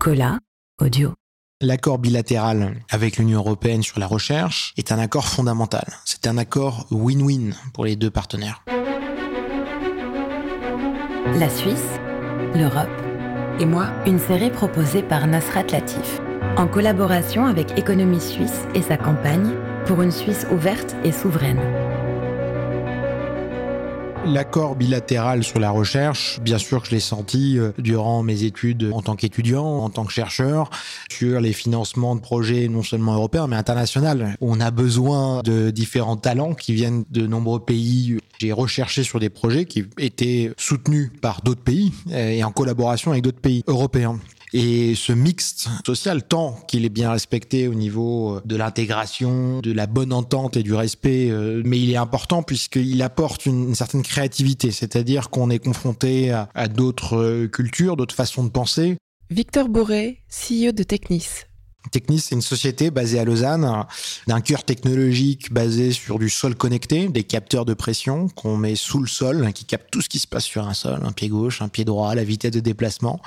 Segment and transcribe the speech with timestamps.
[0.00, 0.38] Cola,
[0.80, 1.12] audio.
[1.60, 5.84] L'accord bilatéral avec l'Union européenne sur la recherche est un accord fondamental.
[6.06, 8.64] C'est un accord win-win pour les deux partenaires.
[11.38, 12.00] La Suisse,
[12.54, 12.88] l'Europe
[13.60, 16.22] et moi, une série proposée par Nasrat Latif,
[16.56, 19.52] en collaboration avec Économie Suisse et sa campagne
[19.84, 21.60] pour une Suisse ouverte et souveraine.
[24.26, 28.90] L'accord bilatéral sur la recherche, bien sûr que je l'ai senti euh, durant mes études
[28.92, 30.68] en tant qu'étudiant, en tant que chercheur,
[31.10, 34.26] sur les financements de projets non seulement européens mais internationaux.
[34.42, 38.18] On a besoin de différents talents qui viennent de nombreux pays.
[38.38, 43.12] J'ai recherché sur des projets qui étaient soutenus par d'autres pays euh, et en collaboration
[43.12, 44.18] avec d'autres pays européens.
[44.52, 49.72] Et ce mixte social, tant qu'il est bien respecté au niveau euh, de l'intégration, de
[49.72, 54.02] la bonne entente et du respect, euh, mais il est important puisqu'il apporte une, certaine
[54.02, 58.96] créativité, c'est-à-dire qu'on est confronté à, à d'autres euh, cultures, d'autres façons de penser.
[59.30, 61.44] Victor Bourret, CEO de Technis.
[61.90, 63.84] Technis, c'est une société basée à Lausanne,
[64.26, 69.00] d'un cœur technologique basé sur du sol connecté, des capteurs de pression qu'on met sous
[69.00, 71.28] le sol, hein, qui captent tout ce qui se passe sur un sol, un pied
[71.28, 73.20] gauche, un pied droit, la vitesse de déplacement.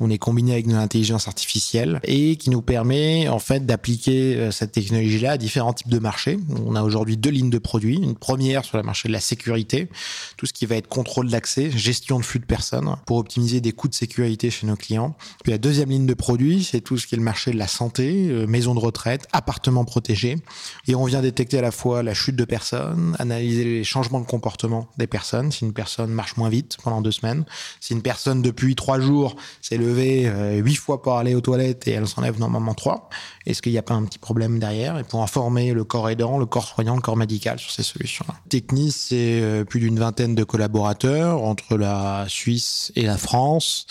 [0.00, 4.50] On est combiné avec de l'intelligence artificielle et qui nous permet en fait d'appliquer euh,
[4.50, 6.38] cette technologie-là à différents types de marchés.
[6.66, 7.96] On a aujourd'hui deux lignes de produits.
[7.96, 9.88] Une première sur le marché de la sécurité,
[10.36, 13.72] tout ce qui va être contrôle d'accès, gestion de flux de personnes pour optimiser des
[13.72, 15.16] coûts de sécurité chez nos clients.
[15.44, 17.68] Puis la deuxième ligne de produits, c'est tout ce qui est le marché de la
[17.68, 20.38] santé euh, maison de retraite, appartements protégés.
[20.86, 24.26] Et on vient détecter à la fois la chute de personnes, analyser les changements de
[24.26, 25.52] comportement des personnes.
[25.52, 27.44] Si une personne marche moins vite pendant deux semaines,
[27.80, 31.86] si une personne depuis trois jours s'est levée euh, huit fois pour aller aux toilettes
[31.88, 33.08] et elle s'enlève normalement trois,
[33.46, 34.98] est-ce qu'il n'y a pas un petit problème derrière?
[34.98, 38.34] Et pour informer le corps aidant, le corps soignant, le corps médical sur ces solutions-là.
[38.48, 43.86] Technis, c'est euh, plus d'une vingtaine de collaborateurs entre la Suisse et la France.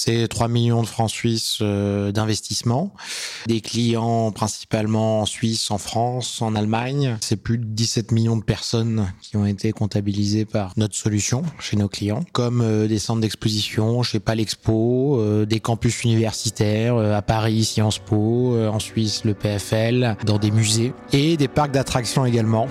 [0.00, 2.94] C'est 3 millions de francs suisses euh, d'investissement.
[3.48, 7.16] Des clients principalement en Suisse, en France, en Allemagne.
[7.20, 11.76] C'est plus de 17 millions de personnes qui ont été comptabilisées par notre solution chez
[11.76, 17.64] nos clients, comme euh, des centres d'exposition chez Palexpo, euh, des campus universitaires à Paris,
[17.64, 22.68] Sciences Po, en Suisse, le PFL, dans des musées et des parcs d'attractions également.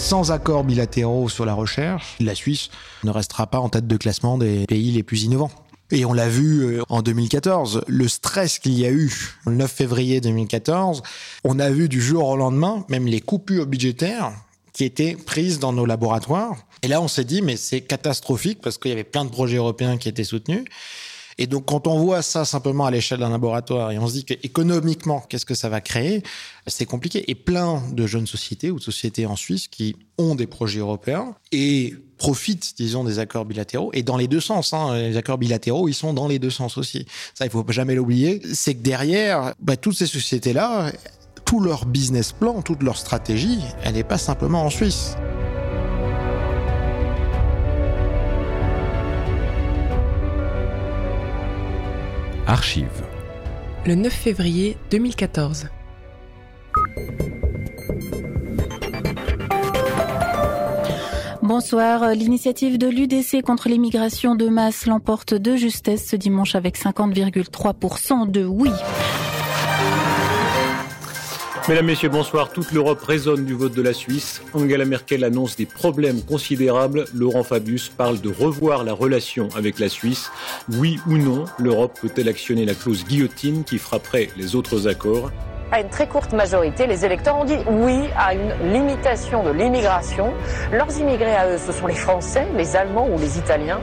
[0.00, 2.70] Sans accords bilatéraux sur la recherche, la Suisse
[3.04, 5.50] ne restera pas en tête de classement des pays les plus innovants.
[5.90, 9.70] Et on l'a vu euh, en 2014, le stress qu'il y a eu le 9
[9.70, 11.02] février 2014,
[11.44, 14.32] on a vu du jour au lendemain même les coupures budgétaires
[14.72, 16.56] qui étaient prises dans nos laboratoires.
[16.82, 19.58] Et là, on s'est dit, mais c'est catastrophique parce qu'il y avait plein de projets
[19.58, 20.64] européens qui étaient soutenus.
[21.40, 24.24] Et donc, quand on voit ça simplement à l'échelle d'un laboratoire et on se dit
[24.26, 26.22] qu'économiquement, qu'est-ce que ça va créer,
[26.66, 27.30] c'est compliqué.
[27.30, 31.34] Et plein de jeunes sociétés ou de sociétés en Suisse qui ont des projets européens
[31.50, 33.90] et profitent, disons, des accords bilatéraux.
[33.94, 36.76] Et dans les deux sens, hein, les accords bilatéraux, ils sont dans les deux sens
[36.76, 37.06] aussi.
[37.32, 38.42] Ça, il faut jamais l'oublier.
[38.52, 40.92] C'est que derrière, bah, toutes ces sociétés-là,
[41.46, 45.16] tout leur business plan, toute leur stratégie, elle n'est pas simplement en Suisse.
[52.50, 53.04] Archive.
[53.86, 55.68] Le 9 février 2014.
[61.42, 62.10] Bonsoir.
[62.10, 68.44] L'initiative de l'UDC contre l'immigration de masse l'emporte de justesse ce dimanche avec 50,3% de
[68.44, 68.70] oui.
[71.70, 72.50] Mesdames, Messieurs, bonsoir.
[72.50, 74.42] Toute l'Europe résonne du vote de la Suisse.
[74.54, 77.04] Angela Merkel annonce des problèmes considérables.
[77.14, 80.32] Laurent Fabius parle de revoir la relation avec la Suisse.
[80.68, 85.30] Oui ou non, l'Europe peut-elle actionner la clause guillotine qui frapperait les autres accords?
[85.70, 90.32] À une très courte majorité, les électeurs ont dit oui à une limitation de l'immigration.
[90.72, 93.78] Leurs immigrés à eux, ce sont les Français, les Allemands ou les Italiens.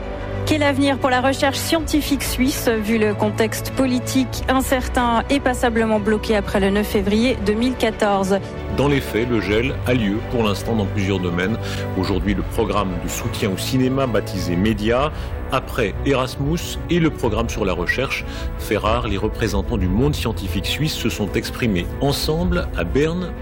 [0.48, 6.34] Quel avenir pour la recherche scientifique suisse, vu le contexte politique incertain et passablement bloqué
[6.36, 8.38] après le 9 février 2014
[8.78, 11.58] Dans les faits, le gel a lieu pour l'instant dans plusieurs domaines.
[11.98, 15.12] Aujourd'hui, le programme de soutien au cinéma baptisé Média,
[15.52, 18.24] après Erasmus et le programme sur la recherche
[18.58, 23.34] fait rare, les représentants du monde scientifique suisse se sont exprimés ensemble à Berne.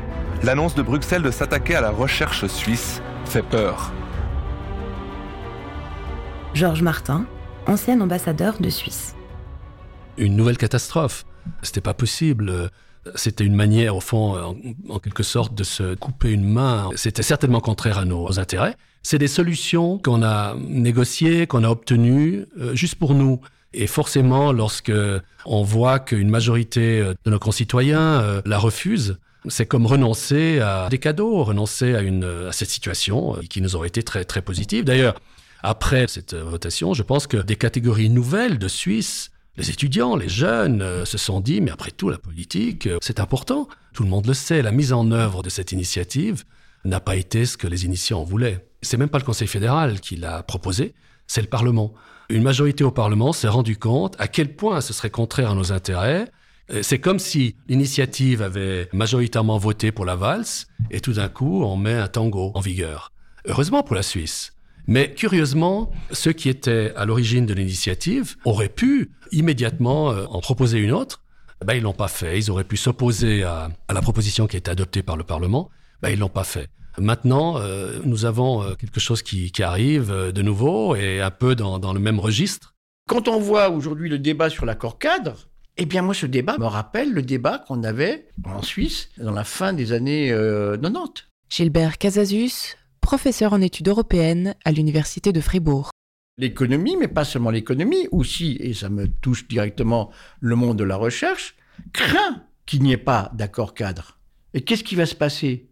[0.42, 3.92] L'annonce de Bruxelles de s'attaquer à la recherche suisse fait peur.
[6.56, 7.26] Georges Martin,
[7.66, 9.14] ancien ambassadeur de Suisse.
[10.16, 11.26] Une nouvelle catastrophe.
[11.60, 12.70] C'était pas possible.
[13.14, 14.56] C'était une manière, au fond,
[14.88, 16.88] en, quelque sorte, de se couper une main.
[16.94, 18.74] C'était certainement contraire à nos intérêts.
[19.02, 23.38] C'est des solutions qu'on a négociées, qu'on a obtenues, euh, juste pour nous.
[23.74, 24.92] Et forcément, lorsque
[25.44, 29.18] on voit qu'une majorité de nos concitoyens euh, la refuse,
[29.48, 34.24] C'est comme renoncer à des cadeaux, renoncer à cette situation qui nous aurait été très,
[34.24, 34.84] très positive.
[34.84, 35.16] D'ailleurs,
[35.62, 40.82] après cette votation, je pense que des catégories nouvelles de Suisses les étudiants, les jeunes
[40.82, 43.68] euh, se sont dit, mais après tout, la politique, euh, c'est important.
[43.94, 46.44] Tout le monde le sait, la mise en œuvre de cette initiative
[46.84, 48.66] n'a pas été ce que les initiants voulaient.
[48.82, 50.94] C'est même pas le Conseil fédéral qui l'a proposé,
[51.26, 51.94] c'est le Parlement.
[52.28, 55.72] Une majorité au Parlement s'est rendu compte à quel point ce serait contraire à nos
[55.72, 56.30] intérêts.
[56.70, 61.62] Euh, c'est comme si l'initiative avait majoritairement voté pour la valse et tout d'un coup
[61.64, 63.10] on met un tango en vigueur.
[63.46, 64.52] Heureusement pour la Suisse.
[64.86, 70.78] Mais curieusement, ceux qui étaient à l'origine de l'initiative auraient pu immédiatement euh, en proposer
[70.78, 71.22] une autre.
[71.64, 72.38] Ben, ils l'ont pas fait.
[72.38, 75.70] Ils auraient pu s'opposer à, la proposition qui a été adoptée par le Parlement.
[76.02, 76.68] Ben, ils l'ont pas fait.
[76.98, 81.78] Maintenant, euh, nous avons euh, quelque chose qui, arrive de nouveau et un peu dans,
[81.78, 82.74] dans le même registre.
[83.08, 85.48] Quand on voit aujourd'hui le débat sur l'accord cadre,
[85.78, 89.44] eh bien, moi, ce débat me rappelle le débat qu'on avait en Suisse dans la
[89.44, 91.24] fin des années 90.
[91.50, 95.90] Gilbert Casasus, professeur en études européennes à l'Université de Fribourg.
[96.38, 100.10] L'économie, mais pas seulement l'économie, aussi, et ça me touche directement
[100.40, 101.54] le monde de la recherche,
[101.92, 104.18] craint qu'il n'y ait pas d'accord cadre.
[104.54, 105.68] Et qu'est-ce qui va se passer?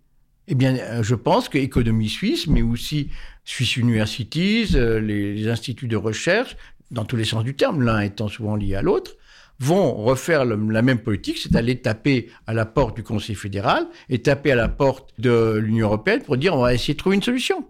[0.47, 3.11] Eh bien, euh, je pense que l'économie suisse, mais aussi
[3.45, 6.57] Swiss Universities, euh, les instituts de recherche,
[6.93, 9.17] dans tous les sens du terme, l'un étant souvent lié à l'autre,
[9.61, 14.21] vont refaire la même politique, c'est aller taper à la porte du Conseil fédéral et
[14.21, 17.23] taper à la porte de l'Union européenne pour dire on va essayer de trouver une
[17.23, 17.65] solution.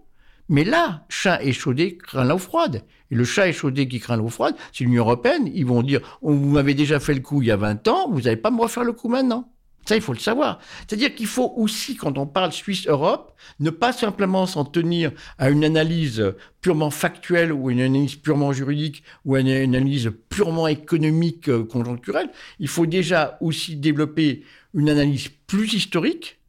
[0.47, 2.83] Mais là, chat échaudé craint l'eau froide.
[3.11, 5.49] Et le chat échaudé qui craint l'eau froide, c'est l'Union européenne.
[5.53, 8.21] Ils vont dire, vous m'avez déjà fait le coup il y a 20 ans, vous
[8.21, 9.51] n'allez pas me refaire le coup maintenant.
[9.87, 10.59] Ça, il faut le savoir.
[10.79, 15.63] C'est-à-dire qu'il faut aussi, quand on parle Suisse-Europe, ne pas simplement s'en tenir à une
[15.63, 22.31] analyse purement factuelle ou une analyse purement juridique ou une analyse purement économique euh, conjoncturelle.
[22.59, 24.43] Il faut déjà aussi développer
[24.73, 26.39] une analyse plus historique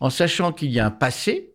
[0.00, 1.52] en sachant qu'il y a un passé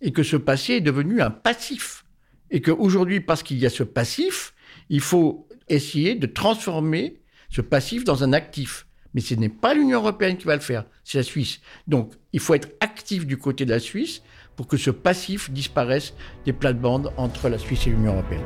[0.00, 2.04] et que ce passé est devenu un passif.
[2.50, 4.54] Et qu'aujourd'hui, parce qu'il y a ce passif,
[4.88, 7.20] il faut essayer de transformer
[7.50, 8.87] ce passif dans un actif.
[9.18, 11.58] Mais ce n'est pas l'Union européenne qui va le faire, c'est la Suisse.
[11.88, 14.22] Donc il faut être actif du côté de la Suisse
[14.54, 18.44] pour que ce passif disparaisse des plates-bandes entre la Suisse et l'Union européenne.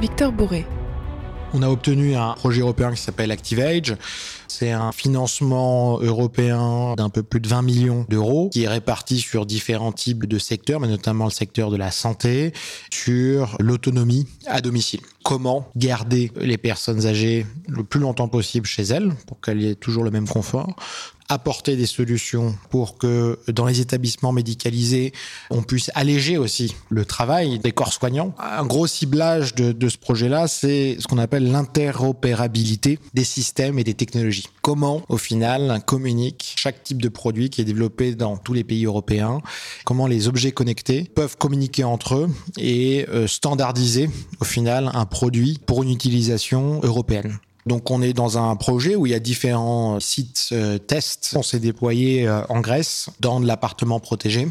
[0.00, 0.66] Victor Bourré.
[1.54, 3.96] On a obtenu un projet européen qui s'appelle ActiveAge.
[4.48, 9.44] C'est un financement européen d'un peu plus de 20 millions d'euros qui est réparti sur
[9.44, 12.54] différents types de secteurs, mais notamment le secteur de la santé,
[12.90, 15.00] sur l'autonomie à domicile.
[15.24, 20.04] Comment garder les personnes âgées le plus longtemps possible chez elles pour qu'elles aient toujours
[20.04, 20.74] le même confort
[21.32, 25.12] apporter des solutions pour que dans les établissements médicalisés,
[25.50, 28.34] on puisse alléger aussi le travail des corps soignants.
[28.38, 33.94] Un gros ciblage de, ce projet-là, c'est ce qu'on appelle l'interopérabilité des systèmes et des
[33.94, 34.48] technologies.
[34.60, 38.84] Comment, au final, communique chaque type de produit qui est développé dans tous les pays
[38.84, 39.40] européens,
[39.84, 45.58] comment les objets connectés peuvent communiquer entre eux et euh, standardiser, au final, un produit
[45.66, 47.38] pour une utilisation européenne?
[47.66, 51.34] Donc on est dans un projet où il y a différents sites euh, tests.
[51.36, 54.48] On s'est déployé euh, en Grèce dans de l'appartement protégé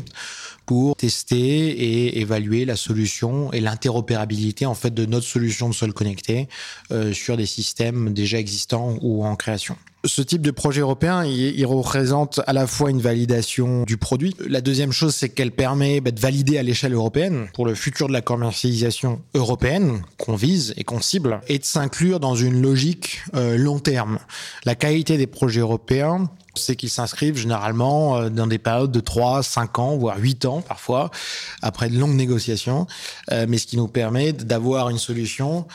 [0.65, 5.93] pour tester et évaluer la solution et l'interopérabilité en fait de notre solution de sol
[5.93, 6.47] connecté
[6.91, 9.75] euh, sur des systèmes déjà existants ou en création.
[10.03, 14.35] Ce type de projet européen, il, représente à la fois une validation du produit.
[14.47, 18.07] La deuxième chose, c'est qu'elle permet bah, de valider à l'échelle européenne pour le futur
[18.07, 23.21] de la commercialisation européenne qu'on vise et qu'on cible, et de s'inclure dans une logique
[23.35, 24.17] euh, long terme.
[24.65, 29.43] La qualité des projets européens, c'est qu'ils s'inscrivent généralement euh, dans des périodes de 3,
[29.43, 31.11] 5 ans, voire 8 ans parfois,
[31.61, 32.87] après de longues négociations,
[33.31, 35.67] euh, mais ce qui nous permet d'avoir une solution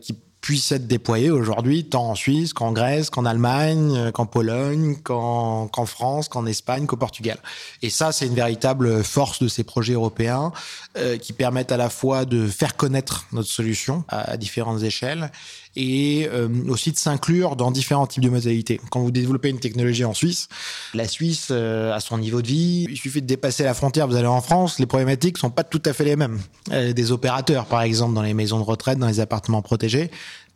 [0.00, 4.96] qui puisse être déployé aujourd'hui, tant en Suisse qu'en Grèce, qu'en Allemagne, euh, qu'en Pologne,
[5.02, 7.38] qu'en France, qu'en Espagne, qu'au Portugal.
[7.80, 10.52] Et ça, c'est une véritable force de ces projets européens
[10.98, 15.30] euh, qui permettent à la fois de faire connaître notre solution à, différentes échelles
[15.76, 18.80] et euh, aussi de s'inclure dans différents types de modalités.
[18.90, 20.48] Quand vous développez une technologie en Suisse,
[20.94, 22.86] la Suisse a son niveau de vie.
[22.88, 25.82] Il suffit de dépasser la frontière, vous allez en France, les problématiques sont pas tout
[25.84, 26.40] à fait les mêmes.
[26.70, 30.10] des opérateurs, par exemple, dans les maisons de retraite, dans les appartements protégés,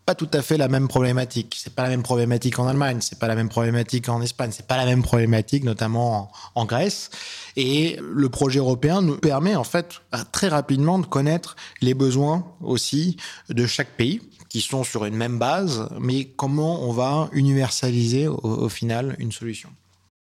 [0.09, 1.55] pas tout à fait la même problématique.
[1.63, 4.67] C'est pas la même problématique en Allemagne, c'est pas la même problématique en Espagne, c'est
[4.67, 7.11] pas la même problématique notamment en, Grèce.
[7.57, 10.01] Et le projet européen nous permet en fait
[10.33, 13.19] très rapidement de connaître les besoins aussi
[13.51, 18.71] de chaque pays qui sont sur une même base, mais comment on va universaliser au
[18.71, 19.69] final une solution.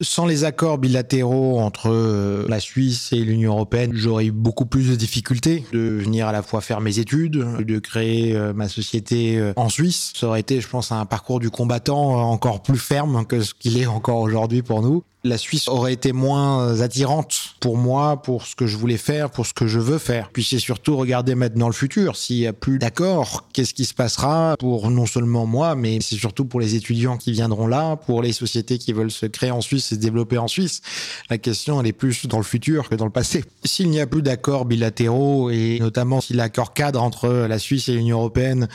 [0.01, 4.89] Sans les accords bilatéraux entre euh, la Suisse et l'Union européenne, j'aurais eu beaucoup plus
[4.89, 9.37] de difficultés de venir à la fois faire mes études, de créer euh, ma société
[9.37, 10.11] euh, en Suisse.
[10.15, 13.77] Ça aurait été, je pense, un parcours du combattant encore plus ferme que ce qu'il
[13.77, 18.55] est encore aujourd'hui pour nous la Suisse aurait été moins attirante pour moi, pour ce
[18.55, 20.29] que je voulais faire, pour ce que je veux faire.
[20.33, 22.17] Puis c'est surtout regarder maintenant le futur.
[22.17, 26.17] S'il n'y a plus d'accord, qu'est-ce qui se passera pour non seulement moi, mais c'est
[26.17, 29.61] surtout pour les étudiants qui viendront là, pour les sociétés qui veulent se créer en
[29.61, 30.81] Suisse et se développer en Suisse.
[31.29, 33.45] La question, elle est plus dans le futur que dans le passé.
[33.63, 37.93] S'il n'y a plus d'accords bilatéraux et notamment si l'accord cadre entre la Suisse et
[37.93, 38.67] l'Union européenne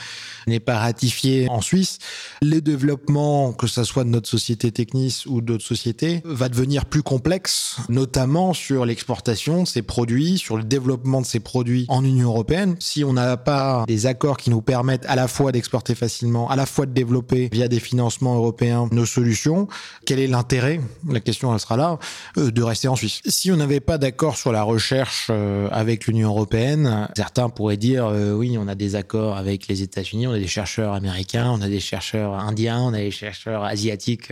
[0.47, 1.99] n'est pas ratifié en Suisse,
[2.41, 7.03] les développements, que ce soit de notre société Technis ou d'autres sociétés, va devenir plus
[7.03, 12.29] complexe, notamment sur l'exportation de ces produits, sur le développement de ces produits en Union
[12.29, 12.77] européenne.
[12.79, 16.55] Si on n'a pas des accords qui nous permettent à la fois d'exporter facilement, à
[16.55, 19.67] la fois de développer via des financements européens nos solutions,
[20.05, 20.79] quel est l'intérêt?
[21.09, 21.99] La question elle sera là
[22.37, 23.21] euh, de rester en Suisse.
[23.25, 28.05] Si on n'avait pas d'accord sur la recherche euh, avec l'Union européenne, certains pourraient dire
[28.05, 31.61] euh, oui, on a des accords avec les États-Unis, on a des chercheurs américains, on
[31.61, 34.31] a des chercheurs indiens, on a des chercheurs asiatiques.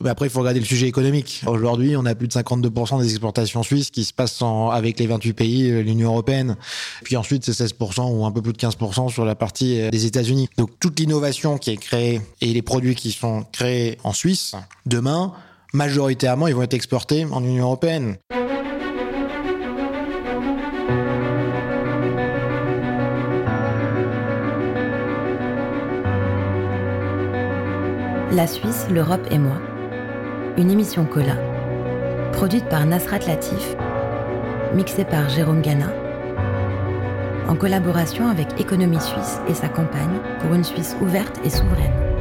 [0.00, 1.31] Mais après, il faut regarder le sujet économique.
[1.46, 5.32] Aujourd'hui, on a plus de 52% des exportations suisses qui se passent avec les 28
[5.32, 6.56] pays de l'Union européenne.
[7.04, 10.06] Puis ensuite, c'est 16% ou un peu plus de 15% sur la partie euh, des
[10.06, 10.48] États-Unis.
[10.56, 14.54] Donc toute l'innovation qui est créée et les produits qui sont créés en Suisse,
[14.86, 15.32] demain,
[15.72, 18.16] majoritairement, ils vont être exportés en Union européenne.
[28.32, 29.60] La Suisse, l'Europe et moi
[30.58, 31.36] une émission Cola,
[32.32, 33.74] produite par Nasrat Latif,
[34.74, 35.90] mixée par Jérôme Gana,
[37.48, 42.11] en collaboration avec Économie Suisse et sa campagne pour une Suisse ouverte et souveraine.